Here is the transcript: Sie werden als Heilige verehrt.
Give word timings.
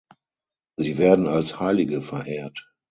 Sie 0.77 0.97
werden 0.97 1.27
als 1.27 1.59
Heilige 1.59 2.01
verehrt. 2.01 2.67